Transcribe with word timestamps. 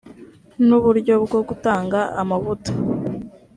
n 0.67 0.69
uburyo 0.77 1.13
bwo 1.25 1.39
gutanga 1.49 1.99
amavuta 2.21 2.71